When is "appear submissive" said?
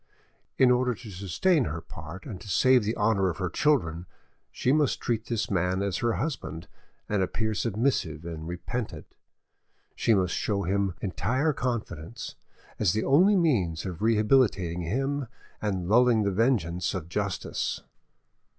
7.21-8.25